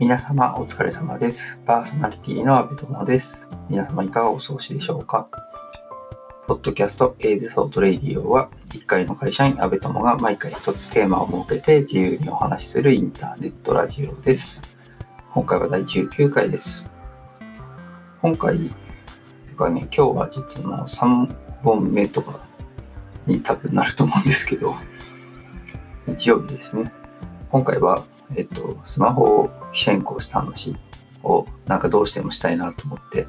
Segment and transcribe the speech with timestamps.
[0.00, 1.56] 皆様お疲れ様です。
[1.64, 3.46] パーソナリティの阿部友です。
[3.70, 5.28] 皆様いかがお過ごしでしょうか？
[6.48, 14.64] ポッドキャスト A ゼソートレイディオは一介の会社員阿部友が毎回一つテーマを設けて自由にお話しするインターネットラジオです。
[15.32, 16.84] 今回は第19回です。
[18.20, 18.70] 今回、
[19.46, 21.32] てかね、今日は実の3
[21.62, 22.40] 本目とか
[23.26, 24.74] に多分なると思うんですけど、
[26.08, 26.92] 日曜日ですね。
[27.48, 28.04] 今回は、
[28.34, 30.74] えっと、スマホを変更した話
[31.22, 33.26] をなんかどうしてもしたいなと思って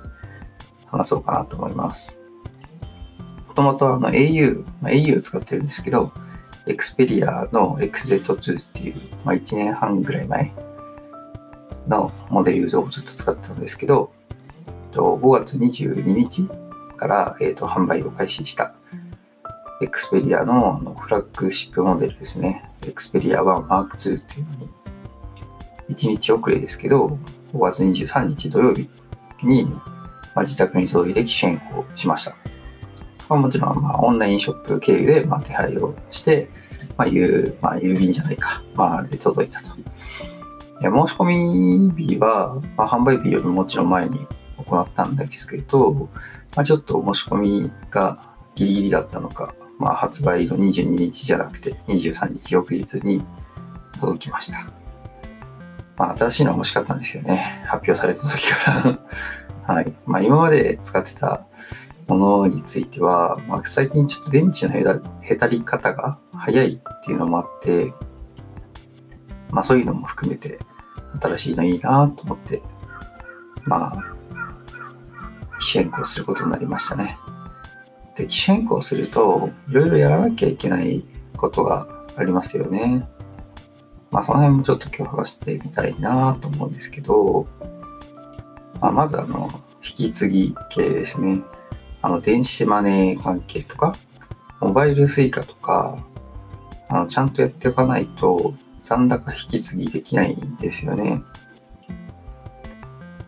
[0.88, 2.22] 話そうかなと思います。
[3.48, 6.12] もともとあの au、まあ、au を使ってるんですけど、
[6.68, 10.52] Xperia の XZ2 っていう、まあ、1年半ぐらい前
[11.88, 14.12] のモデルをずっと使ってたんですけど、
[14.92, 16.48] 5月22日
[16.98, 18.74] から、えー、と販売を開始した
[19.82, 22.64] エクスペリアのフラッグシップモデルですね。
[22.88, 24.70] エクスペリア1 Mark II っていうのに、
[25.90, 27.18] 1日遅れですけど、
[27.54, 28.90] 5月23日土曜日
[29.44, 29.82] に、ま
[30.38, 32.36] あ、自宅に届いて機種変更しました。
[33.30, 36.50] まあ、もちろん、まあ、オンラインショップ経由で、まあ、手配をして、
[36.98, 38.64] まあ、郵まあ、郵便じゃないか。
[38.76, 39.76] まあ、あれで届いたと。
[40.82, 44.20] で申し込み日は、まあ、販売日よりもちろん前に
[44.58, 46.10] 行ったんですけど、
[46.56, 53.24] まあ、ちょっと申し込みがギリギリだったのか、まあ、発売の22日じゃなくて23日翌日に
[54.00, 54.85] 届きました。
[55.98, 57.64] まあ、新しいのは欲しかったんですよね。
[57.66, 59.00] 発表された時から。
[59.76, 59.94] はい。
[60.06, 61.46] まあ、今まで使ってた
[62.08, 67.94] ものについては、まあ、最近ちょっと電池のへたへたり方が早いっていうのもあって、
[69.52, 70.60] まあ、そういうのも含めて
[71.22, 72.62] 新しいのいいなと思って、
[73.64, 74.16] まあ、
[75.60, 77.18] 機種変更することになりましたね。
[78.16, 81.06] で、機種変更すると、いろいろやらなきゃいけない
[81.36, 83.08] ことがありますよね。
[84.16, 87.46] まあ、その辺もちょっと今日話してみたいなと思うんですけど、
[88.80, 89.50] まあ、まずあの、
[89.84, 91.44] 引き継ぎ系ですね。
[92.02, 93.94] あの、電子マネー関係とか、
[94.62, 95.98] モバイルスイカとか、
[96.88, 98.54] あの、ちゃんとやっておかないと、
[98.84, 101.22] 残高引き継ぎできないんですよね。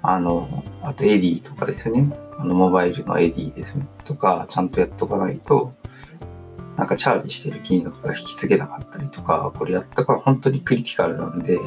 [0.02, 2.18] あの、あとエディとかですね。
[2.40, 3.86] あの、モバイルのエディですね。
[4.06, 5.74] とか、ちゃんとやっておかないと、
[6.78, 11.58] なんかチャージしてる金額が引き継げなかったりとか、これやったから本当にクリティカルなんで、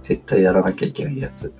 [0.00, 1.52] 絶対やらなきゃいけないやつ。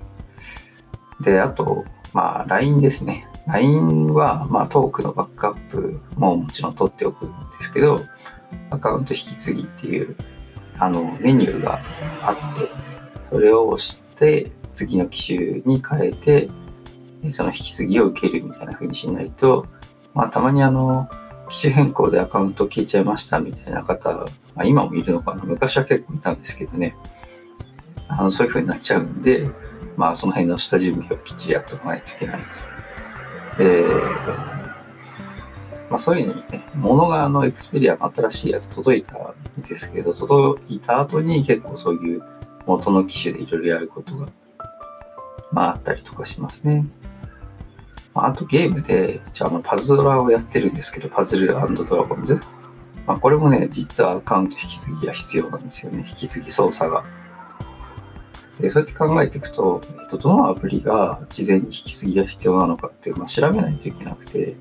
[1.21, 3.27] で、あと、まあ、LINE ですね。
[3.47, 7.99] LINE は、まあ、トークのバックアップももちろん取っておくんですけど、
[8.71, 10.15] アカウント引き継ぎっていう、
[10.79, 11.79] あの、メニューが
[12.23, 12.69] あって、
[13.29, 16.49] それを押して、次の機種に変えて、
[17.31, 19.65] その引き継ぎを受けるみたいな風にしないと、
[20.13, 21.09] まあ、たまにあの、
[21.49, 24.13] 機種変更でアカウント消えちゃいましたみたいな方、
[24.55, 26.95] まあ、今もいるのかな昔は結構いたんですけどね。
[28.07, 29.49] あの、そういう風になっちゃうんで、
[29.95, 32.41] まあ、その辺の下準備をきっちりやっておかないといけない
[33.57, 33.63] と。
[33.63, 33.85] で、
[35.89, 39.13] まあ、そういうのにね、物があの、エクスペリアの新しいやつ届いた
[39.59, 42.23] んですけど、届いた後に結構そういう
[42.65, 44.27] 元の機種でいろいろやることが、
[45.51, 46.85] まあ、あったりとかしますね。
[48.25, 51.67] あとゲームで、じゃあのパズドラをやってるんですけど、パズルドラ
[52.03, 52.39] ゴンズ。
[53.05, 55.99] まあ、これもね、実はアカウント引き継ぎが必要なんですよね。
[55.99, 57.05] 引き継ぎ操作が。
[58.59, 64.55] で、そうやって考えていくと、えっと、どのアプリが事前に引き継ぎが必要なのかって、まあ、調べないといけなくて、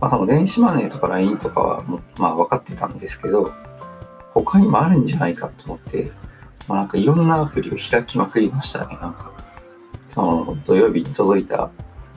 [0.00, 1.84] まあ、その電子マネーとか LINE とかは、
[2.18, 3.52] まあ、分かってたんですけど、
[4.32, 6.12] 他にもあるんじゃないかと思って、
[6.68, 8.98] まあ、なんかいろんなアプリを開きまくりましたね。
[9.00, 9.32] なんか、
[10.08, 11.70] その土曜日に届いた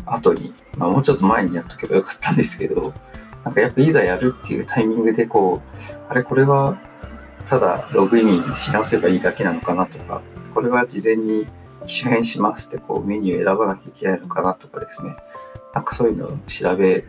[0.06, 2.94] 後に、まあ、もうちょっと前にやっとけばよかったんですけど、
[3.44, 6.78] なんかやっぱいざやるっていうタイミングでこう、あれこれは
[7.46, 10.22] ただログインし直せばいいだけなのかなとか、
[10.54, 11.46] これは事前に
[11.86, 15.16] 機種変しますってこうメニュー選ばなきゃいけないのかなとかですね、
[15.74, 17.06] なんかそういうのを調べ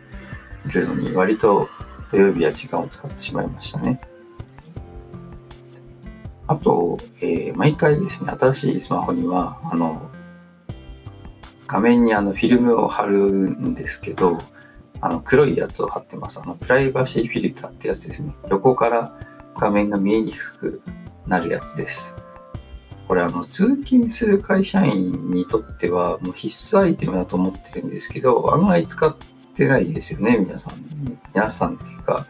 [0.65, 1.69] るのに割と
[2.11, 3.99] 土曜日は時間を使ってしまいましたね。
[6.47, 10.11] あと、えー、毎回ですね、新しいスマホには、あの、
[11.75, 14.37] 画面にあのフィルムを貼るんですけど、
[15.01, 16.39] あの黒いやつを貼ってます。
[16.39, 18.33] あのプライバシーフィルターってやつですね。
[18.49, 19.19] 横から
[19.57, 20.81] 画面が見えにくく
[21.27, 22.15] なるやつです。
[23.09, 29.13] これあの通勤する会社員にとってはもう必須アイテムだと思ってるんですけど、案外使っ
[29.53, 30.75] てないですよね、皆さん。
[31.33, 32.25] 皆さんっていうか、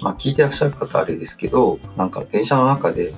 [0.00, 3.14] まあ聞いてらっしゃる方あれですけど、なんか電車の中で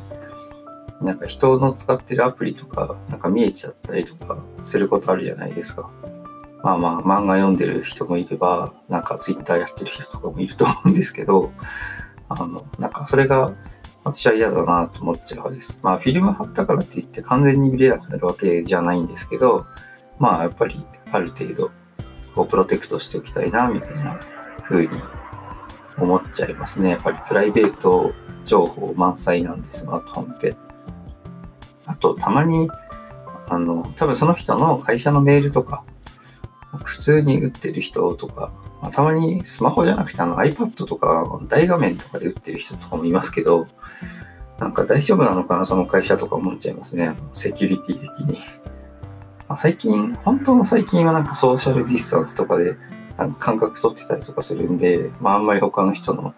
[1.04, 5.90] なんか人の使ってるアプリとか、なんか見えちゃったりとかすることあるじゃないですか。
[6.62, 11.52] まあまあ、漫画読んでる人もいれば、なんかツイッターやってる人とかもいると思うんですけど、
[12.30, 13.52] あの、なんかそれが
[14.02, 15.78] 私は嫌だなと思っちゃう派です。
[15.82, 19.66] まあ、フィルム貼ったからって言って完全に見れなくなるわけじゃないんですけど、
[20.18, 21.70] まあ、やっぱりある程度、
[22.34, 24.18] こう、プロテクトしておきたいな、みたいな
[24.62, 24.92] 風に
[25.98, 26.90] 思っちゃいますね。
[26.90, 28.12] やっぱりプライベート
[28.44, 30.56] 情報満載なんで、スマートフォンって。
[31.86, 32.70] あと、たまに、
[33.48, 35.84] あの、多分その人の会社のメールとか、
[36.84, 38.52] 普通に打ってる人とか、
[38.82, 43.66] まあ、たまにスマホじゃなくてあの iPad とか大画面とかで打ってる人とかもいますけど、
[44.58, 47.16] なんか大丈夫なのかな、その会社とか思っちゃいますね。
[47.32, 48.38] セキュリティ的に。
[49.48, 52.76] まあ、最近、本当の最近はなんかソーシャルディスタンスとかで
[53.16, 56.34] なんか感覚取ってたりとかするんで、まああんまり他の人の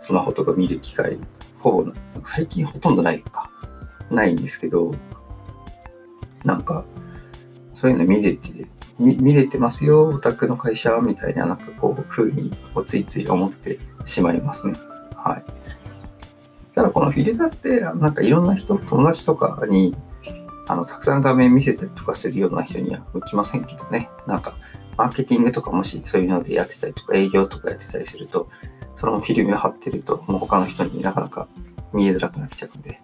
[0.00, 1.18] スマホとか見る機会、
[1.58, 1.92] ほぼ、
[2.24, 3.50] 最近ほとんどないか。
[4.10, 4.94] ないんですけど、
[6.44, 6.84] なんか、
[7.74, 8.66] そういうの見れて、
[8.98, 14.74] 見れてますよ、オタクの会社みたいな、なんかこう、風にこうついつい思ってしまいますね。
[15.14, 15.44] はい。
[16.74, 19.96] ただこのフィルターって、なんかいろんな人、友達とかに、
[20.68, 24.10] あの、たくさん画面見せたりとかするような人には向きませんけどね。
[24.26, 24.56] なんか、
[24.96, 28.48] マーケティングとかもしそういうのでやってたりとか、営業とかやってたりすると、
[28.94, 31.48] そのフィルムを貼ってると、もう他の人になかなか
[31.92, 33.00] 見えづらくなっちゃうんで。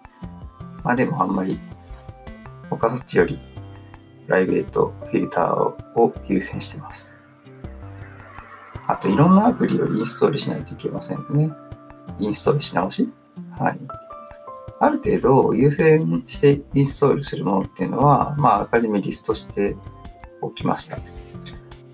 [0.83, 1.59] まあでもあんまり、
[2.69, 3.39] 他そっちより
[4.25, 5.55] プライベートフィルター
[5.99, 7.11] を優先してます。
[8.87, 11.51] あと、いろんなアプリをインストールしないといけませんね。
[12.19, 13.09] インストールし直し？
[13.57, 13.79] はい。
[14.79, 19.77] ある程度優先してインストールするものっていうのは、まあ、あらかじめリストして
[20.41, 20.97] おきました。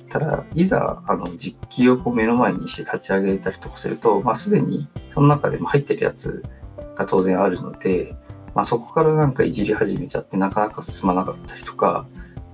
[0.09, 6.44] ただ、いざ、あの、実機をこう目の前にして立ち上げたりとかすると、まあ、すでにその中でも入ってるやつ
[6.95, 8.15] が当然あるので、
[8.60, 12.06] まあ、そこからなんかいじり始めちゃってなかなか進まなかったりとか、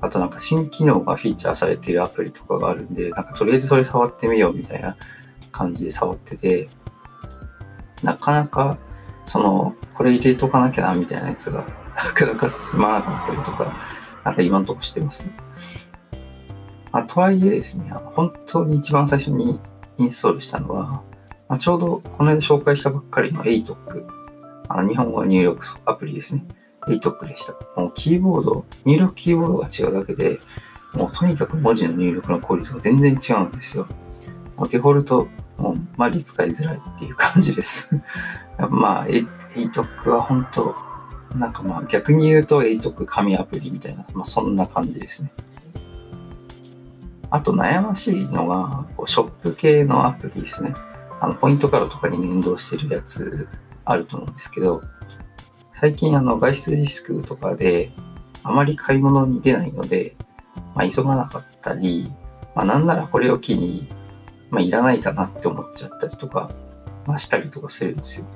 [0.02, 4.96] あとなんか新機能がフィーチャーされているアプリとかがあるんで、なんかとりあえずそれ触ってみようみたいな
[5.52, 6.70] 感じで触ってて、
[8.04, 8.78] なかなか
[9.26, 11.66] その、これ入れとかなきゃなみたいなやつが
[11.98, 13.76] なかなか進まなかったりとか、
[14.24, 15.34] なんか今のとこしてますね。
[16.92, 19.60] まあ、とはいえですね、本当に一番最初に
[19.98, 21.02] インストールしたのは、
[21.50, 24.25] まあ、ちょうどこの間紹介したばっかりの ATOC、
[24.68, 26.46] あの日本語入力アプリですね。
[26.88, 27.54] ATOC でした。
[27.80, 30.40] もうキーボード、入力キーボードが違うだけで、
[30.94, 33.88] もうとにかく文字の入力の効率が全然違うんですよ。
[34.56, 35.28] もうデフォルト、
[35.58, 37.90] もうマジ使いづらいっていう感じです。
[38.70, 40.76] まあ、ATOC は本当、
[41.36, 45.32] なんかまあ逆に言うと ATOC 紙アプリみたいな、まあそんな感じですね。
[47.30, 50.74] あと悩ましいのが、ショップ系のアプリですね。
[51.20, 53.48] あの、ポイントカードとかに連動してるやつ
[53.86, 54.84] あると思うんですけど、
[55.74, 57.92] 最近あの外出リスクとかで
[58.44, 60.16] あまり買い物に出ないので、
[60.76, 62.12] まあ、急がなかったり、
[62.56, 63.88] まあ、なんならこれを機に、
[64.50, 66.52] まあ、いらないかなって思っちゃったりとか、
[67.06, 68.28] まあ、したりとかするんですよ。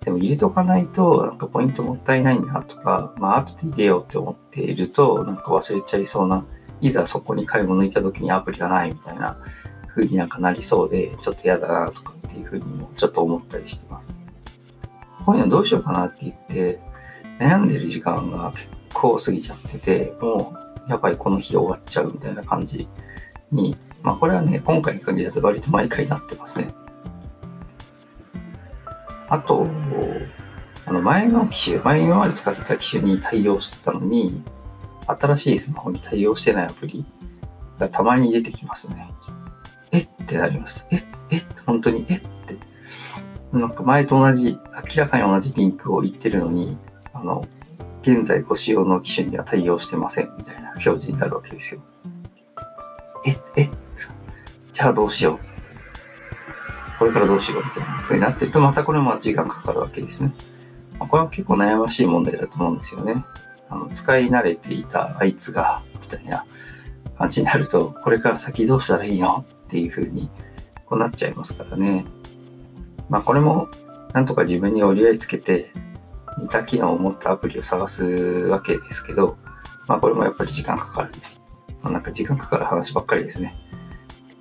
[0.00, 6.46] でも入れとかないと、なんかポイントもったいないなとか、まあ後で入れようって思っていると、なんか忘れちゃいそうな、
[6.80, 9.38] いざそこに買い物行った時にアプリがないみたいな
[9.88, 14.12] 風になんかなりそうで、ちょっと嫌だなとかっていう風にもちょっと思ったりしてます。
[15.28, 16.80] こういうのどうしようかなって言って、
[17.38, 20.54] 悩んでる時間が結構過ぎちゃってて、も
[20.86, 22.88] う、やばい、この日終わっちゃうみたいな感じ
[23.52, 26.72] に、まあこれはね、今回に限らず割と毎回なってますね。
[29.28, 29.66] あと、
[30.86, 34.42] あの前の機種、前今まで使ってた機種に対応してたのに、
[35.06, 37.04] 新しいスマホに対応してないアプリ
[37.78, 39.12] がたまに出てきますね。
[39.92, 40.86] えってなります。
[40.90, 40.96] え、
[41.36, 42.37] え、本当に、え
[43.52, 44.58] なんか前と同じ、
[44.96, 46.76] 明らかに同じリンクを言ってるのに、
[47.12, 47.44] あの、
[48.02, 51.80] 現在ご使用の機種には対応してませんみたいな表示になるわけですよ。
[53.26, 53.70] え、え、
[54.72, 56.98] じゃあどうしよう。
[56.98, 60.32] これからどうしようみたいな風になってると、またこれも時間かかるわけですね。
[60.98, 63.24] これは結構悩ましい問題だと思うんですよね。
[63.70, 66.44] あの使い慣れていたあいつが、みたいな
[67.16, 70.30] 感じになると、これから先どうしたらいいのっていう風に
[70.86, 72.04] こうなっちゃいますからね。
[73.08, 73.68] まあこれも
[74.12, 75.72] なんとか自分に折り合いつけて
[76.38, 79.36] 似た機能を持ったアプリを探すわけですけど、
[79.86, 81.12] まあこれもやっぱり時間かかる。
[81.82, 83.54] まあ、なんか時間かかる話ばっかりですね。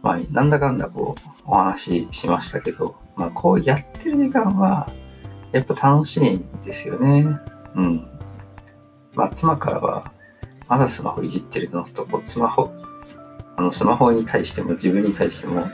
[0.01, 4.91] まあなんだかんだこうお話ししましたけど、まあこうやってる時間は
[5.51, 7.25] やっぱ楽しいんですよね。
[7.75, 8.07] うん。
[9.13, 10.11] まあ妻からは
[10.67, 12.71] まだスマホいじってるのと、こうスマホ、
[13.55, 15.67] あのスマホに対しても自分に対しても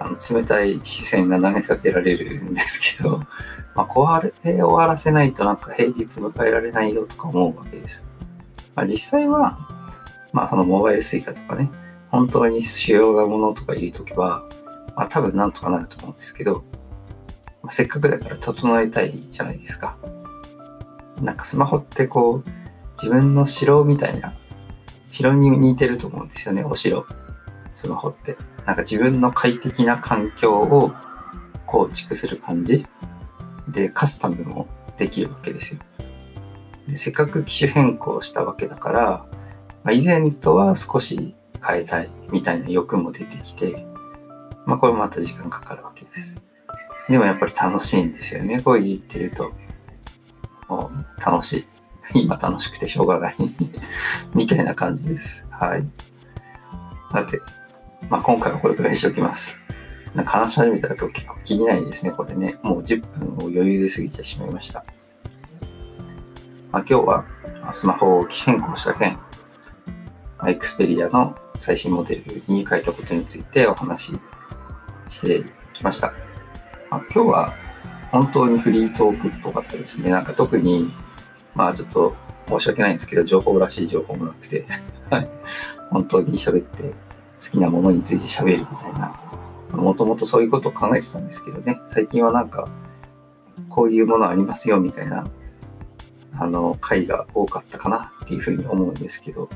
[0.00, 3.20] あの冷たい視線が投げかけられるんですけど、
[3.74, 8.02] まあ、壊れ終わらせないとなんか平日迎えられないよとか思うわけです。
[8.74, 9.58] まあ、実際は、
[10.32, 11.70] まあそのモバイル suica とかね、
[12.10, 14.44] 本当に主要なものとか入れとけば、
[14.94, 16.64] まあ多分なんとかなると思うんですけど、
[17.70, 19.96] せっかくだから整えたいじゃないですか。
[21.20, 22.50] なんかスマホってこう、
[22.92, 24.34] 自分の城みたいな、
[25.10, 27.06] 城に似てると思うんですよね、お城。
[27.74, 28.36] スマホって。
[28.68, 30.92] なんか自分の快適な環境を
[31.64, 32.84] 構築する感じ？
[33.66, 35.80] で、カスタムもできるわけですよ。
[36.86, 39.26] でせっかく機種変更したわけだから、
[39.84, 41.34] まあ、以前とは少し
[41.66, 43.86] 変えたいみたいな欲も出てきて、
[44.66, 46.36] まあこれもまた時間かかるわけです。
[47.08, 48.60] でもやっぱり楽しいんですよね。
[48.60, 49.50] こういじってると。
[50.68, 51.66] もう楽し
[52.12, 52.20] い。
[52.20, 53.36] 今楽しくてしょうがない
[54.34, 55.46] みたいな感じです。
[55.48, 55.86] はい。
[57.12, 57.40] さて、
[58.08, 59.60] まあ今回はこれくらいにしておきます。
[60.14, 62.58] なんか話し始めたら結構気にないですね、これね。
[62.62, 64.84] もう10分を余裕で過ぎてしまいました。
[66.72, 67.24] まあ、今日は
[67.72, 69.18] スマホを機変更した件、
[70.46, 74.20] エクスペリアの最新モデルに変えたことについてお話し
[75.08, 76.12] してきました。
[76.90, 77.54] まあ、今日は
[78.10, 80.10] 本当にフリートークっぽかったですね。
[80.10, 80.90] なんか特に、
[81.54, 82.14] まあちょっと
[82.48, 84.66] 申し訳ないんですけど、情報らしい情報もなくて、
[85.90, 86.94] 本当に喋って
[87.42, 89.28] 好きなものについて喋るみたいな
[89.72, 92.68] もともとそういうことを考えてたんですけどね、最近はなんか、
[93.68, 95.26] こういうものありますよみたいな、
[96.34, 99.48] あの、回が多かったかなっていうふうに思うんですけど、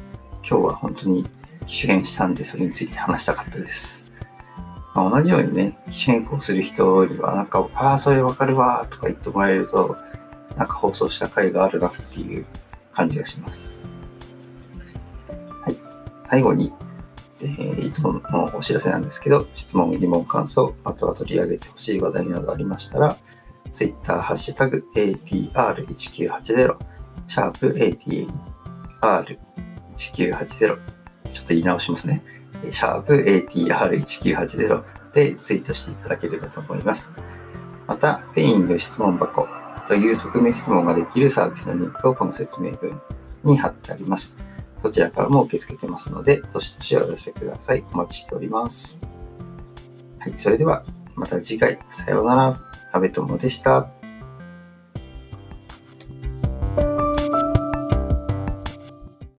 [0.49, 1.25] 今日は本当に
[1.67, 4.07] 機種変したんで、それについて話したかったです。
[4.95, 9.97] まあ、同じようにね、機種変更する人には、なんか、ああ、それわかるわとか言ってもらえると、
[10.57, 12.45] なんか放送した回があるなっていう
[12.93, 13.85] 感じがします。
[15.62, 15.77] はい。
[16.25, 16.73] 最後に、
[17.44, 18.22] えー、いつもの
[18.56, 23.16] お知らせなんですけど、質問、疑問、感想、あとは取り上げてほしい話題などありましたら、
[23.70, 26.76] Twitter、ハッシュタグ、ATR1980、
[27.26, 27.68] シャープ
[29.02, 32.22] ATR1980、ちょっと言い直しますね。
[32.70, 37.14] シャープ ATR1980 でツイートしていただければと思います。
[37.87, 39.49] また、ペイング質問箱
[39.87, 43.00] という匿名質問ができるサービスのリンクをこの説明文
[43.42, 44.38] に貼ってあります。
[44.83, 47.85] そちらからも受け付けてますので、どしどしお寄せください。
[47.93, 48.99] お待ちしております。
[50.19, 50.85] はい、それでは
[51.15, 51.79] また次回。
[51.91, 52.61] さようなら。
[52.93, 54.01] 阿部友でした。